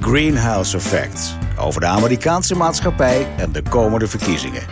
[0.00, 1.36] Greenhouse Effect.
[1.58, 4.62] Over de Amerikaanse maatschappij en de komende verkiezingen.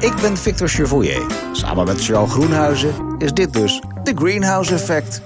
[0.00, 1.26] Ik ben Victor Chevoyer.
[1.52, 5.22] Samen met Charles Groenhuizen is dit dus The Greenhouse Effect.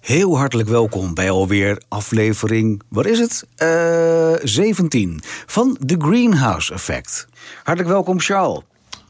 [0.00, 3.46] Heel hartelijk welkom bij alweer aflevering, wat is het?
[3.58, 7.26] Uh, 17 van The Greenhouse Effect.
[7.62, 8.60] Hartelijk welkom, Charles.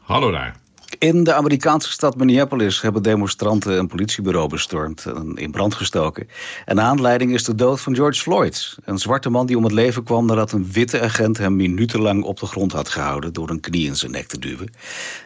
[0.01, 0.61] Hallo daar.
[0.99, 6.27] In de Amerikaanse stad Minneapolis hebben demonstranten een politiebureau bestormd en in brand gestoken.
[6.65, 8.77] En aanleiding is de dood van George Floyd.
[8.83, 12.39] Een zwarte man die om het leven kwam nadat een witte agent hem minutenlang op
[12.39, 14.69] de grond had gehouden door een knie in zijn nek te duwen.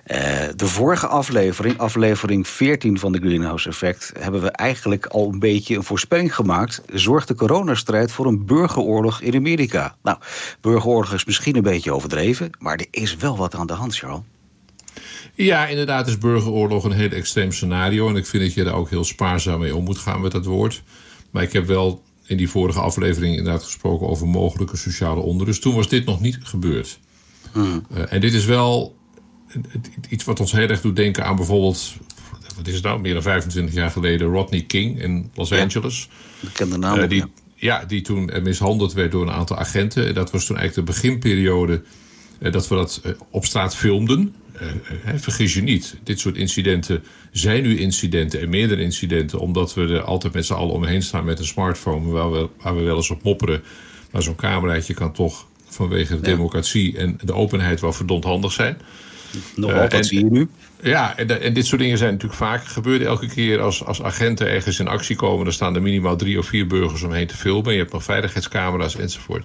[0.08, 0.18] Uh,
[0.56, 5.76] de vorige aflevering, aflevering 14 van de Greenhouse Effect, hebben we eigenlijk al een beetje
[5.76, 6.82] een voorspelling gemaakt.
[6.94, 9.96] Zorgt de coronastrijd voor een burgeroorlog in Amerika?
[10.04, 10.18] Nou,
[10.62, 14.22] burgeroorlog is misschien een beetje overdreven, maar er is wel wat aan de hand, Charles.
[15.38, 18.10] Ja, inderdaad is burgeroorlog een heel extreem scenario.
[18.10, 20.46] En ik vind dat je daar ook heel spaarzaam mee om moet gaan met dat
[20.46, 20.84] woord.
[21.32, 25.62] Maar ik heb wel in die vorige aflevering inderdaad gesproken over mogelijke sociale onrust.
[25.62, 27.00] Toen was dit nog niet gebeurd.
[27.52, 27.86] Hmm.
[27.92, 28.96] Uh, en dit is wel
[30.10, 31.94] iets wat ons heel erg doet denken aan bijvoorbeeld...
[32.56, 34.28] wat is het nou, meer dan 25 jaar geleden...
[34.28, 35.62] Rodney King in Los ja.
[35.62, 36.10] Angeles.
[36.40, 37.00] Bekende naam.
[37.00, 37.24] Uh, die,
[37.56, 37.86] ja.
[37.86, 40.14] die toen mishandeld werd door een aantal agenten.
[40.14, 41.82] Dat was toen eigenlijk de beginperiode...
[42.40, 44.36] Uh, dat we dat op straat filmden.
[44.62, 49.82] Uh, vergis je niet, dit soort incidenten zijn nu incidenten en meerdere incidenten, omdat we
[49.82, 52.96] er altijd met z'n allen omheen staan met een smartphone, waar we, waar we wel
[52.96, 53.64] eens op mopperen.
[54.12, 58.78] Maar zo'n cameraatje kan toch vanwege de democratie en de openheid wel verdomd handig zijn.
[59.56, 60.50] Nog uh, altijd zie je nu.
[60.82, 63.02] Ja, en, en, dit soort dingen zijn natuurlijk vaak gebeurd.
[63.02, 66.46] Elke keer als, als agenten ergens in actie komen, dan staan er minimaal drie of
[66.46, 67.74] vier burgers omheen te filmen.
[67.74, 69.44] Je hebt nog veiligheidscamera's enzovoort.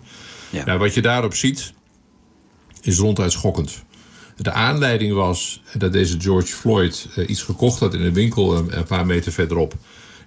[0.50, 0.64] Ja.
[0.64, 1.72] Nou, wat je daarop ziet,
[2.82, 3.84] is ronduit schokkend.
[4.42, 8.78] De aanleiding was dat deze George Floyd uh, iets gekocht had in een winkel een,
[8.78, 9.74] een, paar meter verderop.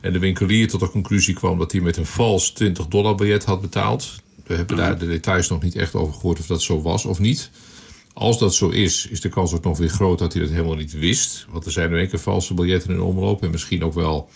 [0.01, 3.43] En de winkelier tot de conclusie kwam dat hij met een vals 20 dollar biljet
[3.43, 4.21] had betaald.
[4.45, 7.19] We hebben daar de details nog niet echt over gehoord of dat zo was of
[7.19, 7.49] niet.
[8.13, 10.75] Als dat zo is, is de kans ook nog weer groot dat hij dat helemaal
[10.75, 11.45] niet wist.
[11.49, 13.43] Want er zijn nu enkele valse biljetten in omloop.
[13.43, 14.29] En misschien ook wel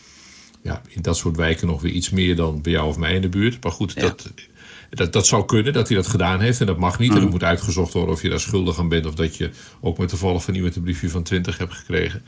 [0.61, 3.21] ja, in dat soort wijken nog weer iets meer dan bij jou of mij in
[3.21, 3.63] de buurt.
[3.63, 4.31] Maar goed, dat
[4.89, 7.09] dat, dat zou kunnen dat hij dat gedaan heeft en dat mag niet.
[7.09, 7.29] En er mm.
[7.29, 9.49] moet uitgezocht worden of je daar schuldig aan bent of dat je
[9.81, 12.23] ook met toevallig van iemand een briefje van 20 hebt gekregen.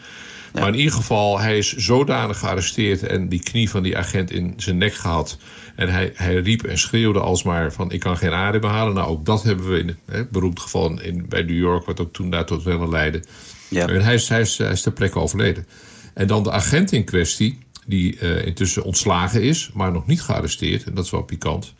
[0.53, 4.53] Maar in ieder geval, hij is zodanig gearresteerd en die knie van die agent in
[4.57, 5.37] zijn nek gehad.
[5.75, 8.93] En hij, hij riep en schreeuwde alsmaar van ik kan geen adem halen.
[8.93, 12.13] Nou, ook dat hebben we in het beroemd geval in, bij New York, wat ook
[12.13, 13.23] toen daar tot wel leidde.
[13.69, 13.87] Ja.
[13.87, 15.67] En hij is, hij, is, hij is ter plekke overleden.
[16.13, 20.83] En dan de agent in kwestie, die uh, intussen ontslagen is, maar nog niet gearresteerd.
[20.83, 21.73] En dat is wel pikant.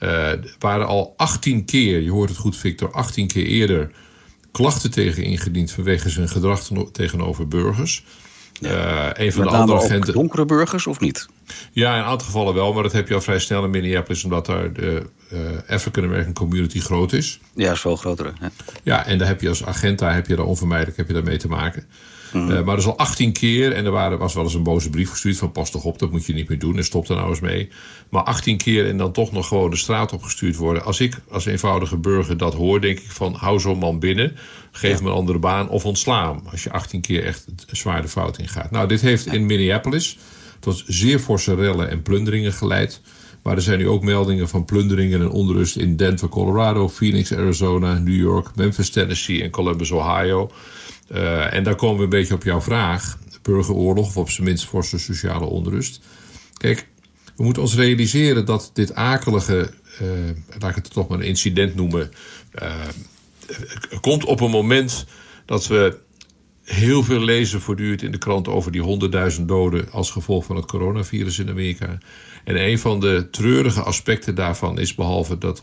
[0.00, 3.90] Uh, waren al 18 keer, je hoort het goed Victor, 18 keer eerder
[4.52, 8.04] klachten tegen ingediend vanwege zijn gedrag tegenover burgers.
[8.52, 9.14] Ja.
[9.16, 10.12] Uh, een van de andere agenten.
[10.12, 11.28] donkere burgers of niet?
[11.72, 14.24] Ja, in een aantal gevallen wel, maar dat heb je al vrij snel in Minneapolis,
[14.24, 17.40] omdat daar de uh, African American community groot is.
[17.54, 18.32] Ja, is veel groter.
[18.38, 18.48] Hè?
[18.82, 21.22] Ja, en daar heb je als agent, daar heb je daar onvermijdelijk heb je daar
[21.22, 21.86] mee te maken.
[22.32, 22.50] Mm.
[22.50, 24.90] Uh, maar dat is al 18 keer en er waren, was wel eens een boze
[24.90, 27.16] brief gestuurd van pas toch op, dat moet je niet meer doen en stop er
[27.16, 27.68] nou eens mee.
[28.08, 30.84] Maar 18 keer en dan toch nog gewoon de straat opgestuurd worden.
[30.84, 34.36] Als ik als eenvoudige burger dat hoor, denk ik van hou zo'n man binnen,
[34.70, 35.02] geef ja.
[35.02, 36.40] me een andere baan of ontsla hem.
[36.50, 38.70] Als je 18 keer echt een zware fout ingaat.
[38.70, 40.18] Nou, dit heeft in Minneapolis
[40.60, 43.00] tot zeer forse rellen en plunderingen geleid.
[43.42, 47.98] Maar er zijn nu ook meldingen van plunderingen en onrust in Denver, Colorado, Phoenix, Arizona,
[47.98, 50.50] New York, Memphis, Tennessee en Columbus, Ohio.
[51.12, 53.18] Uh, en daar komen we een beetje op jouw vraag.
[53.42, 56.00] Burgeroorlog, of op zijn minst forse sociale onrust.
[56.56, 56.86] Kijk,
[57.36, 59.70] we moeten ons realiseren dat dit akelige,
[60.02, 60.08] uh,
[60.58, 62.10] laat ik het toch maar een incident noemen,
[62.62, 62.74] uh,
[64.00, 65.06] komt op een moment
[65.44, 65.98] dat we
[66.68, 70.66] heel veel lezen voortdurend in de krant over die honderdduizend doden als gevolg van het
[70.66, 71.98] coronavirus in Amerika.
[72.44, 75.60] En een van de treurige aspecten daarvan is, behalve dat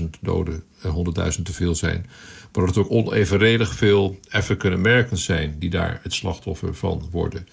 [0.00, 2.06] 100.000 doden 100.000 te veel zijn,
[2.52, 7.48] maar dat er ook onevenredig veel African Americans zijn die daar het slachtoffer van worden.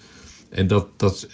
[0.50, 1.28] En dat, dat,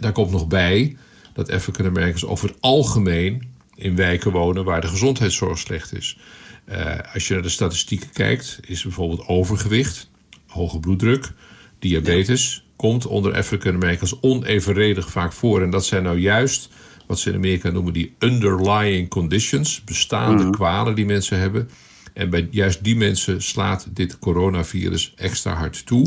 [0.00, 0.96] daar komt nog bij
[1.32, 6.18] dat African Americans over het algemeen in wijken wonen waar de gezondheidszorg slecht is.
[6.68, 10.08] Uh, als je naar de statistieken kijkt, is bijvoorbeeld overgewicht,
[10.56, 11.32] hoge bloeddruk,
[11.78, 15.62] diabetes, komt onder African Americans onevenredig vaak voor.
[15.62, 16.68] En dat zijn nou juist
[17.06, 20.50] wat ze in Amerika noemen die underlying conditions, bestaande mm.
[20.50, 21.70] kwalen die mensen hebben.
[22.12, 26.06] En bij juist die mensen slaat dit coronavirus extra hard toe.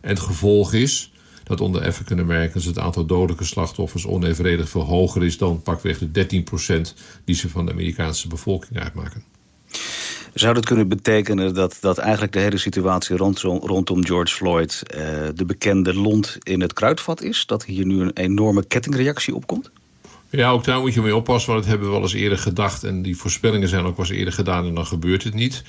[0.00, 1.12] En het gevolg is
[1.44, 6.26] dat onder African Americans het aantal dodelijke slachtoffers onevenredig veel hoger is dan pakweg de
[6.88, 9.22] 13% die ze van de Amerikaanse bevolking uitmaken.
[10.34, 15.00] Zou dat kunnen betekenen dat, dat eigenlijk de hele situatie rondom, rondom George Floyd uh,
[15.34, 17.46] de bekende lont in het kruidvat is?
[17.46, 19.70] Dat hier nu een enorme kettingreactie opkomt?
[20.30, 22.84] Ja, ook daar moet je mee oppassen, want dat hebben we wel eens eerder gedacht.
[22.84, 25.62] En die voorspellingen zijn ook wel eens eerder gedaan en dan gebeurt het niet.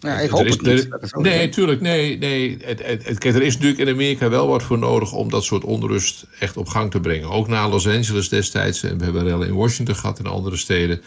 [0.00, 0.88] Ja, ik hoop het niet.
[1.12, 1.80] nee, tuurlijk.
[1.80, 2.56] Nee, nee.
[2.60, 5.64] Het, het, het, er is natuurlijk in Amerika wel wat voor nodig om dat soort
[5.64, 7.30] onrust echt op gang te brengen.
[7.30, 8.82] Ook na Los Angeles destijds.
[8.82, 11.02] En we hebben rellen in Washington gehad en andere steden.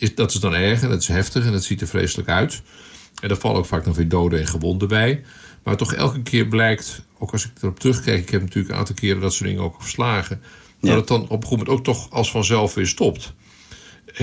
[0.00, 2.62] Is, dat is dan erg en dat is heftig en dat ziet er vreselijk uit.
[3.22, 5.22] En daar vallen ook vaak nog weer doden en gewonden bij.
[5.62, 8.22] Maar toch elke keer blijkt, ook als ik erop terugkijk...
[8.22, 10.40] ik heb natuurlijk een aantal keren dat soort dingen ook verslagen...
[10.80, 13.32] dat het dan op een gegeven moment ook toch als vanzelf weer stopt.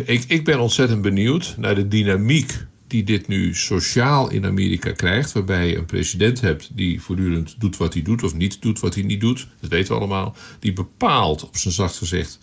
[0.06, 5.32] Ik, ik ben ontzettend benieuwd naar de dynamiek die dit nu sociaal in Amerika krijgt,
[5.32, 8.94] waarbij je een president hebt die voortdurend doet wat hij doet of niet doet wat
[8.94, 12.40] hij niet doet, dat weten we allemaal, die bepaalt, op zijn zacht gezegd,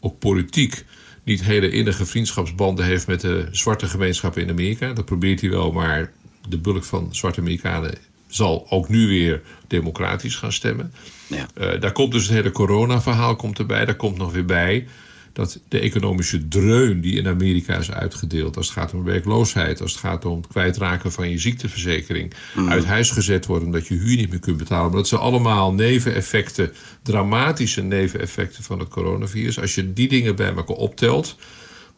[0.00, 0.84] ook politiek
[1.30, 4.92] niet hele innige vriendschapsbanden heeft met de zwarte gemeenschappen in Amerika.
[4.92, 6.12] Dat probeert hij wel, maar
[6.48, 7.94] de bulk van zwarte Amerikanen
[8.26, 10.92] zal ook nu weer democratisch gaan stemmen.
[11.26, 11.46] Ja.
[11.60, 13.84] Uh, daar komt dus het hele corona-verhaal komt erbij.
[13.84, 14.86] Daar komt nog weer bij
[15.32, 19.92] dat de economische dreun die in Amerika is uitgedeeld, als het gaat om werkloosheid, als
[19.92, 22.68] het gaat om het kwijtraken van je ziekteverzekering, mm.
[22.68, 24.86] uit huis gezet worden omdat je huur niet meer kunt betalen.
[24.86, 26.72] Maar dat zijn allemaal neveneffecten,
[27.02, 29.60] dramatische neveneffecten van het coronavirus.
[29.60, 31.36] Als je die dingen bij elkaar optelt,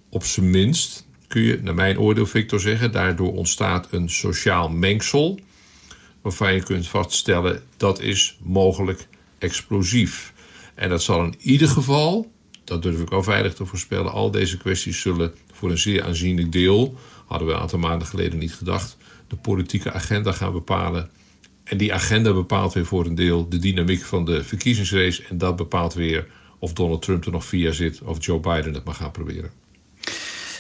[0.09, 5.41] op zijn minst kun je, naar mijn oordeel, Victor, zeggen, daardoor ontstaat een sociaal mengsel.
[6.23, 9.07] Waarvan je kunt vaststellen dat is mogelijk
[9.39, 10.33] explosief.
[10.75, 12.31] En dat zal in ieder geval
[12.65, 14.13] dat durf ik al veilig te voorspellen.
[14.13, 18.39] Al deze kwesties zullen voor een zeer aanzienlijk deel, hadden we een aantal maanden geleden
[18.39, 18.97] niet gedacht,
[19.29, 21.11] de politieke agenda gaan bepalen.
[21.65, 25.23] En die agenda bepaalt weer voor een deel de dynamiek van de verkiezingsrace.
[25.29, 26.27] En dat bepaalt weer
[26.59, 29.51] of Donald Trump er nog via zit of Joe Biden het maar gaat proberen.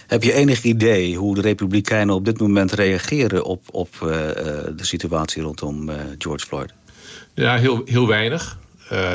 [0.06, 4.74] Heb je enig idee hoe de Republikeinen op dit moment reageren op, op uh, de
[4.76, 6.72] situatie rondom uh, George Floyd?
[7.34, 8.58] Ja, heel, heel weinig.
[8.92, 9.14] Uh,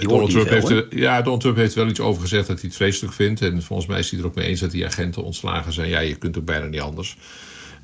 [0.00, 3.14] Donald Trump, heeft ja, Donald Trump heeft wel iets over gezegd dat hij het vreselijk
[3.14, 3.40] vindt.
[3.40, 5.88] En volgens mij is hij er ook mee eens dat die agenten ontslagen zijn.
[5.88, 7.16] Ja, je kunt ook bijna niet anders.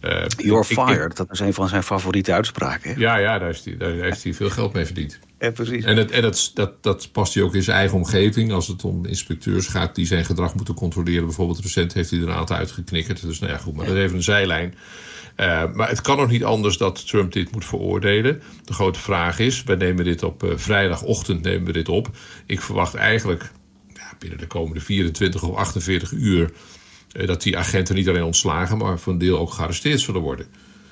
[0.05, 2.99] Uh, You're fired, dat is een van zijn favoriete uitspraken.
[2.99, 5.19] Ja, ja daar, heeft hij, daar heeft hij veel geld mee verdiend.
[5.41, 5.85] Ja, precies.
[5.85, 8.53] En, het, en dat, dat, dat past hij ook in zijn eigen omgeving.
[8.53, 11.25] Als het om inspecteurs gaat die zijn gedrag moeten controleren.
[11.25, 13.23] Bijvoorbeeld recent heeft hij er een aantal uitgeknikkerd.
[13.23, 14.75] Dus nou ja, goed, maar dat is even een zijlijn.
[15.37, 18.43] Uh, maar het kan nog niet anders dat Trump dit moet veroordelen.
[18.65, 22.11] De grote vraag is, wij nemen dit op uh, vrijdagochtend nemen we dit op.
[22.47, 23.51] Ik verwacht eigenlijk
[23.95, 26.53] ja, binnen de komende 24 of 48 uur...
[27.13, 30.47] Uh, dat die agenten niet alleen ontslagen, maar voor een deel ook gearresteerd zullen worden.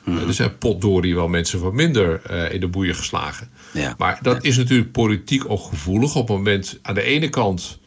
[0.09, 0.19] Mm.
[0.19, 3.51] er zijn potdorie wel mensen van minder in de boeien geslagen.
[3.73, 3.95] Ja.
[3.99, 6.15] Maar dat is natuurlijk politiek ook gevoelig.
[6.15, 7.79] Op het moment, aan de ene kant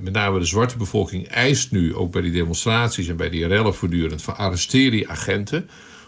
[0.00, 3.74] met name de zwarte bevolking eist nu, ook bij die demonstraties en bij die rellen
[3.74, 5.62] voortdurend, van arresteer die agenten.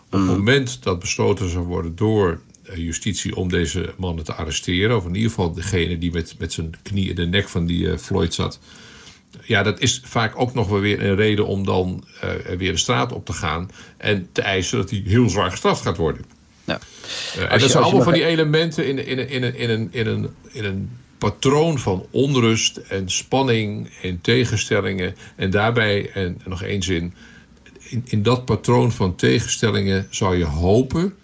[0.05, 0.31] Op het mhm.
[0.31, 5.15] moment dat besloten zou worden door eh, justitie om deze mannen te arresteren, of in
[5.15, 8.35] ieder geval degene die met, met zijn knie in de nek van die uh, Floyd
[8.35, 8.61] zat.
[9.43, 12.79] Ja, dat is vaak ook nog wel weer een reden om dan uh, weer de
[12.79, 16.25] straat op te gaan en te eisen dat hij heel zwaar gestraft gaat worden.
[16.65, 16.79] Ja.
[17.49, 20.31] en dat zijn allemaal van die elementen in, in, in, in, in, een, in, een,
[20.53, 25.15] in een patroon van onrust en spanning en tegenstellingen.
[25.37, 27.15] En daarbij, en nog één zin,
[27.89, 31.15] in, in dat patroon van tegenstellingen zou je hopen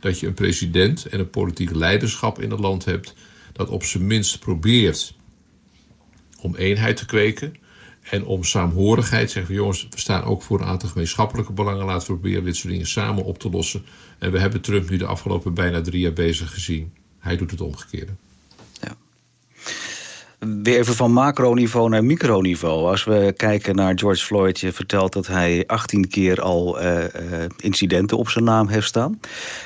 [0.00, 3.14] dat je een president en een politiek leiderschap in het land hebt
[3.52, 5.14] dat op zijn minst probeert
[6.46, 7.56] om eenheid te kweken
[8.10, 9.30] en om saamhorigheid.
[9.30, 11.84] Zeggen van jongens, we staan ook voor een aantal gemeenschappelijke belangen.
[11.84, 13.84] Laten we proberen dit soort dingen samen op te lossen.
[14.18, 16.92] En we hebben Trump nu de afgelopen bijna drie jaar bezig gezien.
[17.18, 18.12] Hij doet het omgekeerde.
[20.38, 22.90] Weer even van macroniveau naar microniveau.
[22.90, 27.04] Als we kijken naar George Floyd, je vertelt dat hij 18 keer al uh,
[27.56, 29.20] incidenten op zijn naam heeft staan.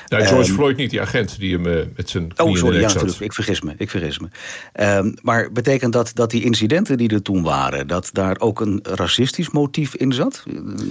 [0.07, 2.87] Ja, George um, Floyd niet, die agent die hem uh, met zijn Oh, sorry, ja,
[2.87, 3.21] natuurlijk.
[3.21, 3.75] Ik vergis me.
[3.77, 4.29] Ik vergis me.
[4.97, 8.81] Um, maar betekent dat dat die incidenten die er toen waren, dat daar ook een
[8.83, 10.45] racistisch motief in zat?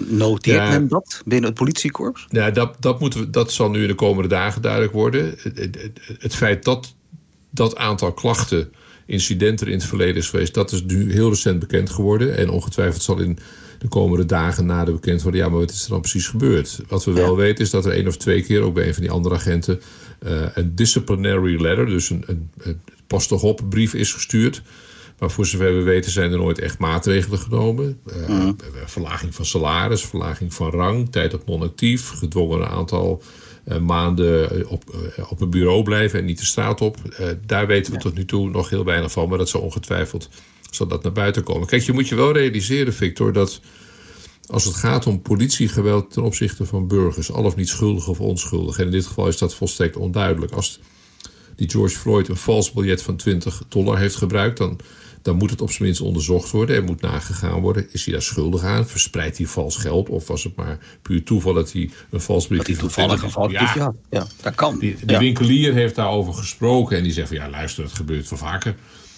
[0.07, 2.25] Noteert ja, men dat binnen het politiekorps?
[2.29, 5.35] Ja, dat, dat, moeten we, dat zal nu in de komende dagen duidelijk worden.
[5.41, 6.95] Het, het, het feit dat
[7.49, 8.71] dat aantal klachten
[9.09, 10.53] incidenten in het verleden is geweest.
[10.53, 12.37] Dat is nu heel recent bekend geworden.
[12.37, 13.37] En ongetwijfeld zal in
[13.79, 15.41] de komende dagen na de bekend worden...
[15.41, 16.79] ja, maar wat is er dan precies gebeurd?
[16.87, 18.61] Wat we wel weten is dat er één of twee keer...
[18.61, 19.81] ook bij een van die andere agenten...
[20.25, 24.61] Uh, een disciplinary letter, dus een, een, een brief is gestuurd...
[25.19, 27.99] Maar voor zover we weten zijn er nooit echt maatregelen genomen.
[28.29, 28.49] Uh,
[28.85, 33.21] Verlaging van salaris, verlaging van rang, tijd op non-actief, gedwongen een aantal
[33.81, 34.83] maanden op,
[35.17, 36.97] uh, op een bureau blijven en niet de straat op.
[37.45, 40.29] daar weten we tot nu toe nog heel weinig van, maar dat zal ongetwijfeld
[40.75, 41.67] zal dat naar buiten komen.
[41.67, 43.61] Kijk, je moet je wel realiseren, Victor, dat
[44.47, 48.79] als het gaat om politiegeweld ten opzichte van burgers, al of niet schuldig of onschuldig,
[48.79, 50.51] en in dit geval is dat volstrekt onduidelijk.
[50.51, 50.79] Als
[51.55, 54.79] die George Floyd een vals biljet van 20 dollar heeft gebruikt, dan
[55.21, 56.75] dan moet het op zijn minst onderzocht worden.
[56.75, 57.87] Er moet nagegaan worden.
[57.91, 58.87] Is hij daar schuldig aan?
[58.87, 60.09] Verspreidt hij vals geld?
[60.09, 63.53] Of was het maar puur toeval dat hij een vals briefje hij toevallig een vals
[63.53, 63.95] briefje had.
[64.09, 64.79] Ja, dat kan.
[64.79, 65.19] Die, de Ja.
[65.19, 66.97] winkelier heeft daarover gesproken.
[66.97, 68.75] En die zegt van ja, luister, het gebeurt wel vaker.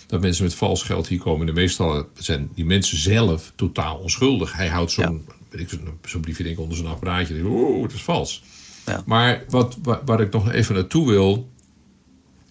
[0.08, 1.48] Dat mensen met vals geld hier komen.
[1.48, 4.54] En meestal zijn die mensen zelf totaal onschuldig.
[4.54, 5.70] Hij houdt zo'n ik,
[6.06, 7.48] zo'n- briefje denk ik, onder zijn apparaatje.
[7.48, 8.44] Oh, het is vals.
[8.86, 9.04] Ja.
[9.06, 11.50] Maar wat, waar, waar ik nog even naartoe wil...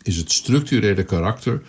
[0.03, 1.63] is het structurele karakter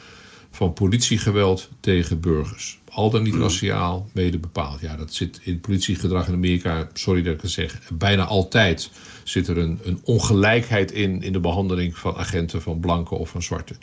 [0.51, 2.79] van politiegeweld tegen burgers.
[2.89, 4.81] Al dan niet raciaal, mede bepaald.
[4.81, 8.89] Ja, dat zit in politiegedrag in Amerika, sorry dat ik het zeg, bijna altijd
[9.23, 13.43] zit er een, een ongelijkheid in, in de behandeling van agenten van blanken of van
[13.43, 13.75] zwarte.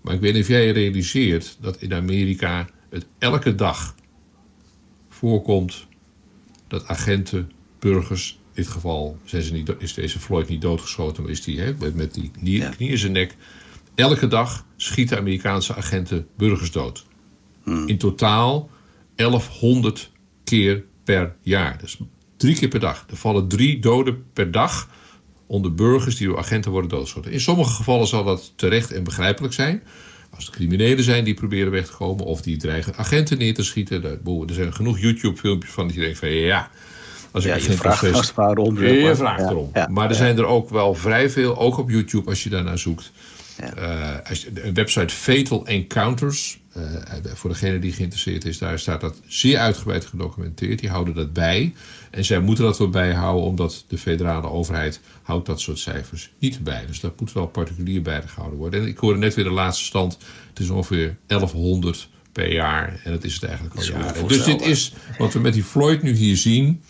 [0.00, 3.94] Maar ik weet niet of jij je realiseert dat in Amerika het elke dag
[5.08, 5.86] voorkomt
[6.68, 11.32] dat agenten, burgers, in dit geval zijn ze niet, is deze Floyd niet doodgeschoten, maar
[11.32, 12.68] is die hè, met, met die knie, Ja.
[12.70, 13.36] knie in zijn nek.
[13.94, 17.04] Elke dag schieten Amerikaanse agenten burgers dood.
[17.86, 18.70] In totaal
[19.14, 20.10] 1100
[20.44, 21.78] keer per jaar.
[21.80, 21.98] Dus
[22.36, 23.04] drie keer per dag.
[23.10, 24.88] Er vallen drie doden per dag
[25.46, 27.32] onder burgers die door agenten worden doodgeschoten.
[27.32, 29.82] In sommige gevallen zal dat terecht en begrijpelijk zijn.
[30.34, 33.62] Als het criminelen zijn die proberen weg te komen of die dreigen agenten neer te
[33.64, 34.04] schieten.
[34.04, 36.70] Er zijn genoeg YouTube-filmpjes van dat je denkt van ja.
[37.30, 38.82] Als ik Ja, je vraagt waarom.
[38.82, 39.70] Ja, je vraagt erom.
[39.74, 42.78] ja, maar er zijn er ook wel vrij veel, ook op YouTube als je daarnaar
[42.78, 43.12] zoekt.
[43.58, 43.74] Ja.
[43.74, 46.60] Eh, een website Fatal Encounters.
[46.72, 46.82] eh,
[47.34, 50.78] voor degene die geïnteresseerd is, daar staat dat zeer uitgebreid gedocumenteerd.
[50.78, 51.74] Die houden dat bij.
[52.10, 56.64] En zij moeten dat wel bijhouden, omdat de federale overheid houdt dat soort cijfers niet
[56.64, 56.86] bij.
[56.86, 58.80] Dus dat moet wel particulier bijgehouden worden.
[58.80, 60.18] En ik hoorde net weer de laatste stand.
[60.48, 63.00] Het is ongeveer 1100 per jaar.
[63.04, 64.28] En dat is het eigenlijk al jaren.
[64.28, 66.82] Dus dit is, wat we met die Floyd nu hier zien,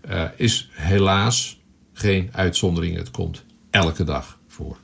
[0.00, 1.60] eh, is helaas
[1.92, 2.96] geen uitzondering.
[2.96, 4.76] Het komt elke dag voor.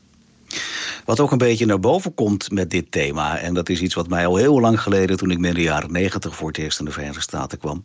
[1.11, 4.09] Wat ook een beetje naar boven komt met dit thema, en dat is iets wat
[4.09, 6.91] mij al heel lang geleden, toen ik midden jaren negentig voor het eerst in de
[6.91, 7.85] Verenigde Staten kwam,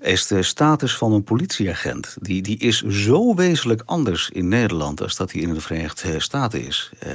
[0.00, 2.16] is de status van een politieagent.
[2.20, 6.66] Die, die is zo wezenlijk anders in Nederland als dat die in de Verenigde Staten
[6.66, 6.90] is.
[6.98, 7.10] Eh,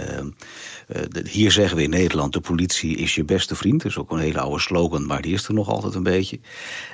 [0.88, 3.82] de- hier zeggen we in Nederland: de politie is je beste vriend.
[3.82, 6.40] Dat is ook een hele oude slogan, maar die is er nog altijd een beetje.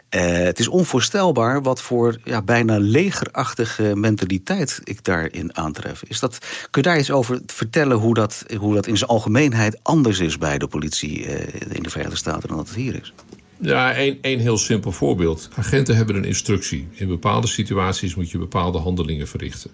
[0.09, 6.03] Eh, het is onvoorstelbaar wat voor ja, bijna legerachtige mentaliteit ik daarin aantref.
[6.07, 6.37] Is dat,
[6.69, 10.37] kun je daar iets over vertellen hoe dat, hoe dat in zijn algemeenheid anders is
[10.37, 13.13] bij de politie eh, in de Verenigde Staten dan dat het hier is?
[13.59, 15.49] Ja, één heel simpel voorbeeld.
[15.55, 16.87] Agenten hebben een instructie.
[16.91, 19.71] In bepaalde situaties moet je bepaalde handelingen verrichten.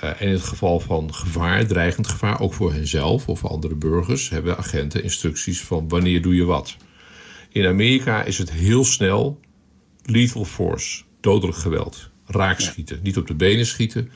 [0.00, 3.74] Eh, en in het geval van gevaar, dreigend gevaar, ook voor henzelf of voor andere
[3.74, 6.76] burgers, hebben agenten instructies van wanneer doe je wat.
[7.48, 9.40] In Amerika is het heel snel
[10.04, 13.00] lethal force, dodelijk geweld, raakschieten.
[13.02, 14.10] Niet op de benen schieten,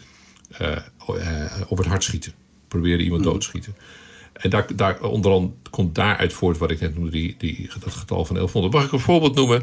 [0.51, 2.33] eh, eh, op het hart schieten.
[2.69, 3.75] Proberen iemand doodschieten.
[4.33, 7.93] En daar, daar, onder andere komt daaruit voort wat ik net noemde, die, die, dat
[7.93, 8.75] getal van 1100.
[8.75, 9.63] Mag ik een voorbeeld noemen?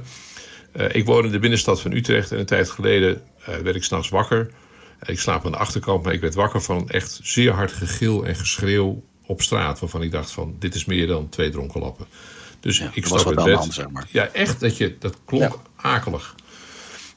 [0.72, 3.84] Eh, ik woon in de binnenstad van Utrecht en een tijd geleden eh, werd ik
[3.84, 4.52] s'nachts wakker.
[5.00, 8.26] Eh, ik slaap aan de achterkant, maar ik werd wakker van echt zeer hard gegil
[8.26, 9.80] en geschreeuw op straat.
[9.80, 12.06] Waarvan ik dacht van, dit is meer dan twee dronken lappen.
[12.60, 13.56] Dus Ja, ik stap uit bed.
[13.56, 14.08] hand, zeg maar.
[14.12, 15.56] Ja, echt, dat, je, dat klonk Ja.
[15.76, 16.36] akelig.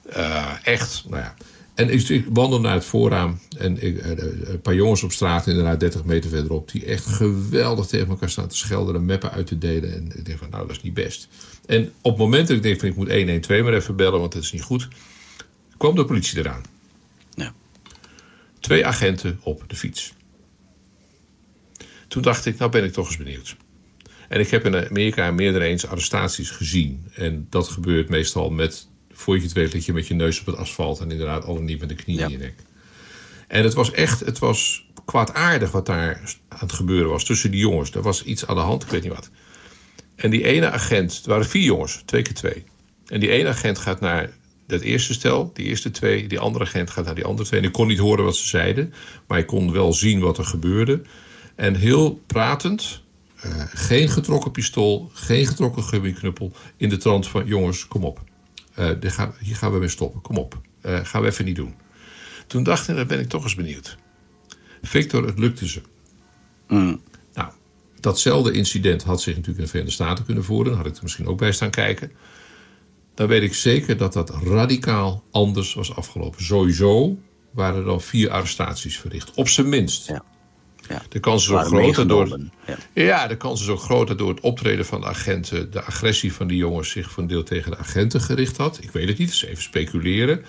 [0.09, 1.35] Eh, echt, nou ja.
[1.75, 3.41] En ik, ik wandel naar het voorraam.
[3.59, 4.11] En ik, eh,
[4.49, 6.71] een paar jongens op straat, inderdaad 30 meter verderop...
[6.71, 8.95] die echt geweldig tegen elkaar staan te schelden...
[8.95, 9.95] en meppen uit te delen.
[9.95, 11.29] En ik denk van, nou, dat is niet best.
[11.67, 14.21] En op het moment dat ik denk van, ik moet 112 maar even bellen...
[14.21, 14.89] want dat is niet goed...
[15.77, 16.63] kwam de politie eraan.
[18.63, 20.13] Twee agenten op de fiets.
[22.09, 23.57] Toen dacht ik, nou ben ik toch eens benieuwd.
[24.29, 27.07] En ik heb in Amerika meerdere eens arrestaties gezien.
[27.15, 30.47] En dat gebeurt meestal met, voor je het weet, lig je met je neus op
[30.47, 31.01] het asfalt.
[31.01, 32.25] En inderdaad al niet met de knie Ja.
[32.25, 32.55] in je nek.
[33.49, 37.61] En het was echt, het was kwaadaardig wat daar aan het gebeuren was tussen die
[37.61, 37.91] jongens.
[37.91, 39.31] Er was iets aan de hand, ik weet niet wat.
[40.15, 42.65] En die ene agent, het waren vier jongens, twee keer twee.
[43.07, 44.31] En die ene agent gaat naar
[44.73, 46.29] dat eerste stel, die eerste twee.
[46.29, 47.61] Die andere agent gaat naar die andere twee.
[47.61, 48.95] En ik kon niet horen wat ze zeiden,
[49.27, 51.03] maar ik kon wel zien wat er gebeurde.
[51.55, 53.03] En heel pratend,
[53.37, 56.53] eh, geen getrokken pistool, geen getrokken gummiknuppel.
[56.77, 58.21] In de trant van: jongens, kom op.
[58.75, 60.61] Eh, gaan- hier gaan we mee stoppen, kom op.
[60.81, 61.75] Eh, gaan we even niet doen.
[62.47, 63.97] Toen dacht ik, dan ben ik toch eens benieuwd.
[64.83, 65.81] Victor, het lukte ze.
[66.69, 67.01] Mm.
[67.35, 67.51] Nou,
[68.01, 70.73] datzelfde incident had zich natuurlijk in de Verenigde Staten kunnen voeren.
[70.73, 72.13] Daar had ik er misschien ook bij staan kijken.
[73.15, 76.45] Dan weet ik zeker dat dat radicaal anders was afgelopen.
[76.45, 77.19] Sowieso
[77.51, 79.31] waren er dan vier arrestaties verricht.
[79.35, 80.09] Op zijn minst.
[80.09, 80.23] Ja.
[80.89, 81.03] Ja.
[81.09, 82.77] De kans is ook groter door, ja.
[82.93, 85.71] ja, de kans is ook groter door het optreden van de agenten.
[85.71, 88.79] De agressie van die jongens zich voor een deel tegen de agenten gericht had.
[88.83, 90.45] Ik weet het niet, dat is even speculeren.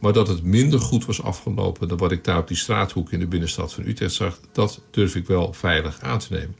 [0.00, 3.18] Maar dat het minder goed was afgelopen dan wat ik daar op die straathoek in
[3.18, 6.56] de binnenstad van Utrecht zag, dat durf ik wel veilig aan te nemen.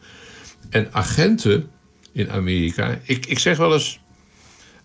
[0.71, 1.71] En agenten
[2.13, 2.99] in Amerika.
[3.03, 4.00] Ik, ik zeg wel eens.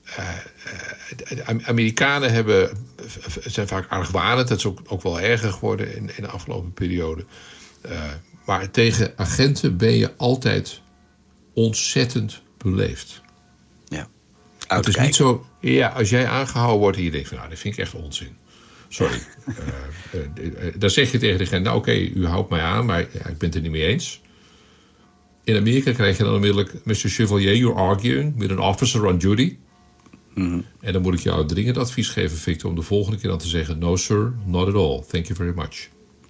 [0.09, 2.69] Uh, Amerikanen hebben,
[3.45, 4.47] zijn vaak argwanend.
[4.47, 7.25] Dat is ook, ook wel erger geworden in, in de afgelopen periode.
[7.85, 7.91] Uh,
[8.45, 10.81] maar tegen agenten ben je altijd
[11.53, 13.21] ontzettend beleefd.
[13.87, 14.07] Ja.
[14.67, 15.45] Het is niet zo.
[15.59, 18.37] Ja, als jij aangehouden wordt en je denkt van nou, dat vind ik echt onzin.
[18.87, 19.19] Sorry.
[19.47, 23.37] uh, dan zeg je tegen degene, nou oké, u houdt mij aan, maar ja, ik
[23.37, 24.21] ben het er niet mee eens.
[25.43, 26.95] In Amerika krijg je dan onmiddellijk, Mr.
[26.95, 29.57] Chevalier, you're arguing with an officer on duty.
[30.35, 33.39] Mm En dan moet ik jou dringend advies geven, Victor, om de volgende keer dan
[33.39, 35.03] te zeggen: No, sir, not at all.
[35.07, 35.89] Thank you very much.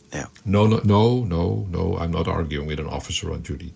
[0.09, 0.29] Ja.
[0.43, 3.71] No, no, no, no, no, I'm not arguing with an officer on duty.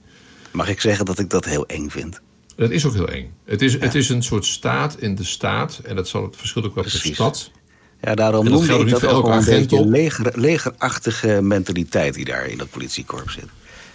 [0.51, 2.21] Mag ik zeggen dat ik dat heel eng vind?
[2.55, 3.31] Dat is ook heel eng.
[3.45, 5.79] Het is, het is een soort staat in de staat.
[5.83, 7.51] En dat zal het verschil ook wel per stad.
[8.01, 12.57] Ja, daarom geldt ik niet dat ook een beetje leger, legerachtige mentaliteit die daar in
[12.57, 13.47] dat politiekorps zit.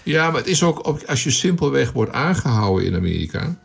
[0.02, 3.58] Ja, maar het is ook, als je simpelweg wordt aangehouden in Amerika,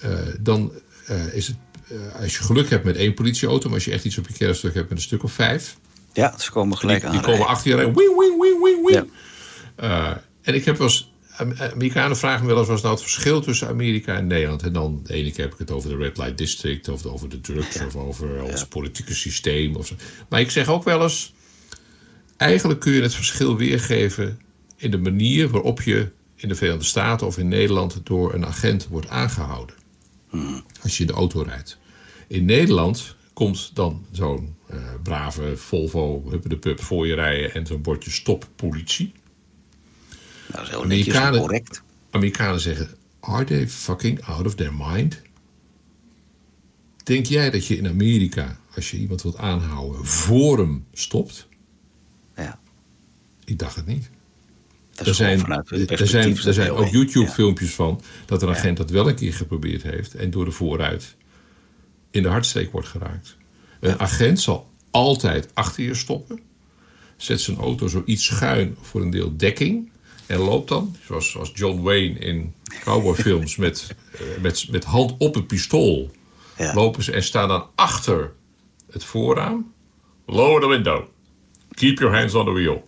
[0.00, 0.10] eh,
[0.40, 0.72] dan
[1.06, 1.56] eh, is het,
[2.20, 4.74] als je geluk hebt met één politieauto, maar als je echt iets op je kerststuk
[4.74, 5.76] hebt met een stuk of vijf,
[6.12, 7.14] Ja, ze komen gelijk die, aan.
[7.16, 9.06] die komen achter je rijden, wing, wing, wing, wing, wing.
[9.76, 10.10] Ja.
[10.10, 12.94] Eh, en ik heb wel eens, Am- Amerikanen vragen me wel eens, wat is nou
[12.94, 14.62] het verschil tussen Amerika en Nederland?
[14.62, 17.28] En dan, de ene keer heb ik het over de Red Light District, of over
[17.28, 19.76] de drugs, of over ons politieke systeem.
[19.76, 19.94] Of zo.
[20.28, 21.32] Maar ik zeg ook wel eens,
[22.36, 24.40] eigenlijk kun je het verschil weergeven
[24.76, 28.86] in de manier waarop je in de Verenigde Staten of in Nederland door een agent
[28.88, 29.74] wordt aangehouden.
[30.82, 31.78] Als je in de auto rijdt.
[32.26, 37.66] In Nederland komt dan zo'n eh, brave Volvo huppe de pup voor je rijden en
[37.66, 39.12] zo'n bordje stop politie.
[40.46, 41.82] Nou, dat is en Amerikanen- correct.
[42.10, 42.88] Amerikanen zeggen:
[43.20, 45.22] Are they fucking out of their mind?
[47.04, 51.48] Denk jij dat je in Amerika, als je iemand wilt aanhouden, voor hem stopt?
[52.36, 52.58] Ja,
[53.44, 54.10] Ik dacht het niet.
[54.98, 56.88] Dat Er zijn, vanuit er zijn, er zijn ook.
[56.88, 61.16] YouTube-filmpjes van dat een agent dat wel een keer geprobeerd heeft en door de vooruit
[62.10, 63.36] in de hartsteek wordt geraakt.
[63.80, 66.40] Een agent zal altijd achter je stoppen,
[67.16, 69.90] zet zijn auto zoiets schuin voor een deel dekking
[70.26, 75.34] en loopt dan, zoals, zoals John Wayne in cowboyfilms, met, eh, met, met hand op
[75.34, 76.10] het pistool
[76.56, 76.74] Ja.
[76.74, 78.32] lopen ze en staan dan achter
[78.90, 79.72] het voorraam.
[80.26, 81.04] Lower the window.
[81.74, 82.87] Keep your hands on the wheel.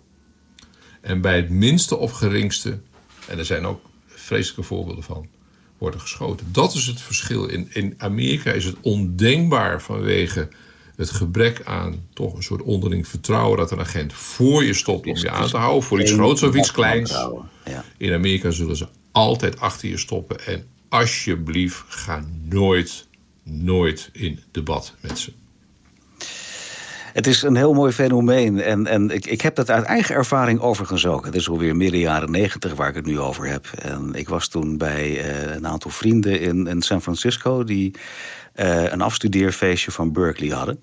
[1.01, 2.79] En bij het minste of geringste,
[3.27, 5.27] en er zijn ook vreselijke voorbeelden van,
[5.79, 6.47] wordt er geschoten.
[6.53, 7.47] Dat is het verschil.
[7.47, 10.49] In, in Amerika is het ondenkbaar vanwege
[10.97, 15.17] het gebrek aan toch een soort onderling vertrouwen dat een agent voor je stopt om
[15.17, 17.27] je aan te houden, voor iets groots of iets kleins.
[17.97, 20.47] In Amerika zullen ze altijd achter je stoppen.
[20.47, 23.07] En alsjeblieft, ga nooit,
[23.43, 25.33] nooit in debat met ze.
[27.13, 28.61] Het is een heel mooi fenomeen.
[28.61, 31.25] En, en ik, ik heb dat uit eigen ervaring overigens ook.
[31.25, 33.67] Het is alweer midden jaren negentig waar ik het nu over heb.
[33.83, 37.65] En ik was toen bij eh, een aantal vrienden in, in San Francisco...
[37.65, 37.95] die
[38.53, 40.83] eh, een afstudeerfeestje van Berkeley hadden.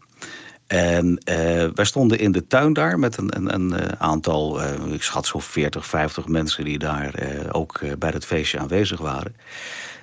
[0.68, 5.04] En eh, wij stonden in de tuin daar met een, een, een aantal, eh, ik
[5.04, 7.14] schat zo'n 40, 50 mensen die daar
[7.52, 9.36] ook bij dat feestje aanwezig waren.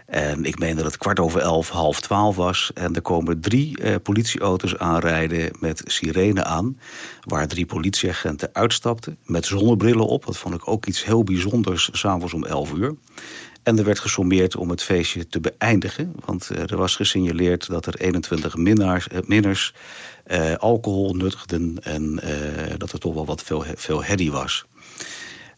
[0.06, 2.70] En ik meen dat het kwart over elf, half twaalf was.
[2.74, 6.78] En er komen drie eh, politieauto's aanrijden met sirene aan.
[7.20, 10.26] Waar drie politieagenten uitstapten met zonnebrillen op.
[10.26, 12.94] Dat vond ik ook iets heel bijzonders, s'avonds om elf uur.
[13.62, 16.12] En er werd gesommeerd om het feestje te beëindigen.
[16.24, 19.74] Want eh, er was gesignaleerd dat er 21 minnaars, eh, minners
[20.24, 21.76] eh, alcohol nuttigden.
[21.82, 24.64] En eh, dat er toch wel wat veel, veel herrie was.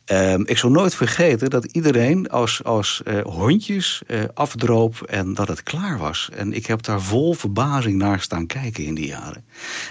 [0.07, 5.49] Ehm, ik zal nooit vergeten dat iedereen als, als eh, hondjes eh, afdroop en dat
[5.49, 6.29] het klaar was.
[6.33, 9.45] En ik heb daar vol verbazing naar staan kijken in die jaren.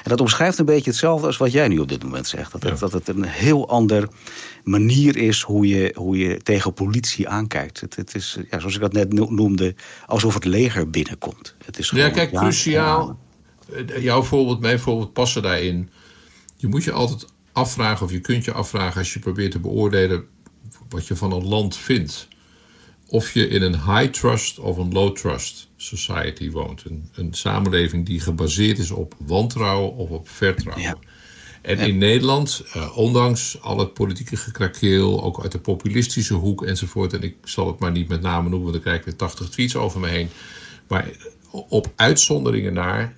[0.04, 2.51] En dat omschrijft een beetje hetzelfde als wat jij nu op dit moment zegt.
[2.51, 4.08] Dat het, dat het een heel ander
[4.63, 7.82] manier is hoe je, hoe je tegen politie aankijkt.
[7.82, 9.75] Het, het is, ja, zoals ik dat net no- noemde,
[10.06, 11.56] alsof het leger binnenkomt.
[11.65, 13.19] Het is Ja, kijk, cruciaal.
[13.73, 15.89] Eh, Jouw voorbeeld, mijn voorbeeld passen daarin.
[16.56, 17.25] Je moet je altijd
[17.56, 20.26] afvragen, of je kunt je afvragen als je probeert te beoordelen
[20.89, 22.28] wat je van een land vindt.
[23.08, 26.84] Of je in een high trust of een low trust society woont.
[26.86, 30.84] Een, een samenleving die gebaseerd is op wantrouwen of op vertrouwen.
[30.84, 30.98] Ja.
[31.62, 37.13] En in Nederland, eh, ondanks al het politieke gekrakeel, ook uit de populistische hoek enzovoort.
[37.13, 39.50] En ik zal het maar niet met name noemen, want dan krijg ik weer 80
[39.50, 40.30] tweets over me heen.
[40.88, 41.10] Maar
[41.52, 43.15] op uitzonderingen naar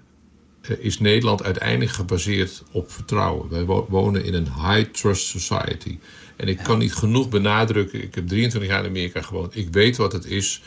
[0.80, 3.50] is Nederland uiteindelijk gebaseerd op vertrouwen.
[3.50, 5.98] Wij wo- wonen in een high trust society.
[6.36, 9.56] En ik kan niet genoeg benadrukken, ik heb 23 jaar in Amerika gewoond.
[9.56, 10.62] Ik weet wat het is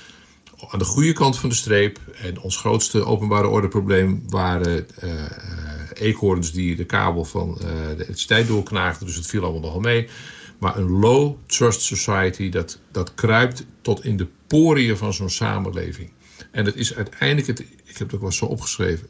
[0.70, 1.98] aan de goede kant van de streep.
[2.22, 5.30] En ons grootste openbare ordeprobleem waren eh, eh,
[5.94, 9.06] eekhoorns die de kabel van eh, de elektriciteit doorknaagden.
[9.06, 10.08] Dus het viel allemaal nogal mee.
[10.58, 16.10] Maar een low trust society, dat, dat kruipt tot in de poriën van zo'n samenleving.
[16.50, 19.08] En het is uiteindelijk, het, ik heb het ook wel zo opgeschreven,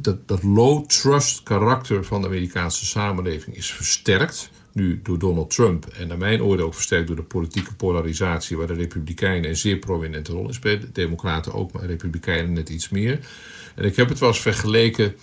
[0.00, 4.50] dat, dat low trust karakter van de Amerikaanse samenleving is versterkt.
[4.72, 8.66] Nu door Donald Trump en naar mijn oordeel ook versterkt door de politieke polarisatie, waar
[8.66, 10.80] de Republikeinen een zeer prominente rol in spelen.
[10.80, 13.26] De Democraten ook, maar de Republikeinen net iets meer.
[13.74, 15.14] En ik heb het wel eens vergeleken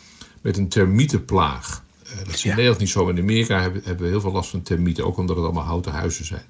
[0.41, 1.83] met een termietenplaag.
[2.03, 3.09] Uh, dat is in Nederland niet zo.
[3.09, 5.91] In Amerika hebben, hebben we heel veel last van termieten, ook omdat het allemaal houten
[5.91, 6.45] huizen zijn.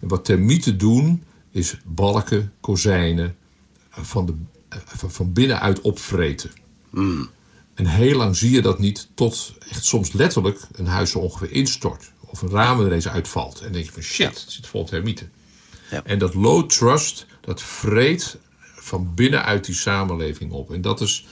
[0.00, 3.36] En wat termieten doen, is balken, kozijnen
[3.90, 4.34] eh, van, de,
[4.68, 6.50] eh, van binnenuit opvreten.
[6.90, 7.28] Mm.
[7.76, 11.52] En heel lang zie je dat niet, tot echt soms letterlijk een huis zo ongeveer
[11.52, 12.12] instort.
[12.20, 13.56] Of een raam er eens uitvalt.
[13.56, 15.32] En dan denk je van shit, het zit vol termieten.
[15.90, 16.04] Ja.
[16.04, 18.38] En dat low trust, dat vreet
[18.76, 20.72] van binnenuit die samenleving op.
[20.72, 21.26] En dat is,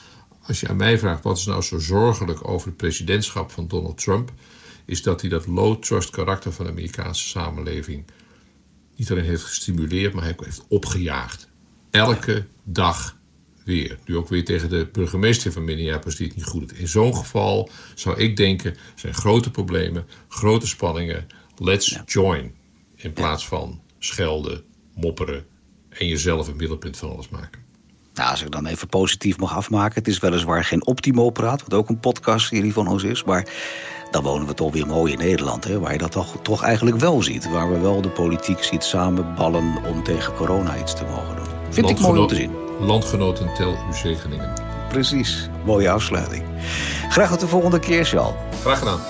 [0.46, 3.98] als je aan mij vraagt, wat is nou zo zorgelijk over het presidentschap van Donald
[3.98, 4.32] Trump,
[4.84, 8.04] is dat hij dat low trust karakter van de Amerikaanse samenleving
[8.96, 11.48] niet alleen heeft gestimuleerd, maar hij heeft opgejaagd.
[11.90, 13.16] Elke dag
[13.64, 13.98] weer.
[14.04, 16.78] Nu ook weer tegen de burgemeester van Minneapolis die het niet goed doet.
[16.78, 21.26] In zo'n geval zou ik denken, zijn grote problemen, grote spanningen.
[21.56, 22.54] Let's join.
[22.96, 24.62] In plaats van schelden,
[24.94, 25.46] mopperen
[25.88, 27.62] en jezelf een middelpunt van alles maken.
[28.14, 29.94] Nou, als ik dan even positief mag afmaken.
[29.94, 33.24] Het is weliswaar geen Optimo praat, wat ook een podcastserie van ons is.
[33.24, 33.48] Maar
[34.10, 35.64] dan wonen we toch weer mooi in Nederland.
[35.64, 37.50] Hè, waar je dat toch, toch eigenlijk wel ziet.
[37.50, 41.72] Waar we wel de politiek ziet samenballen om tegen corona iets te mogen doen.
[41.72, 42.63] Vind ik mooi om te zien.
[42.80, 44.52] Landgenoten tel uw zegeningen.
[44.88, 46.44] Precies, mooie afsluiting.
[47.08, 48.34] Graag tot de volgende keer, Charles.
[48.62, 49.00] Graag gedaan.